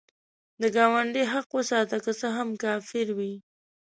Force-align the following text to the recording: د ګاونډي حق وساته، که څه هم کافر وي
د 0.61 0.63
ګاونډي 0.75 1.23
حق 1.33 1.49
وساته، 1.57 1.95
که 2.05 2.11
څه 2.19 2.27
هم 2.37 2.49
کافر 2.63 3.07
وي 3.17 3.33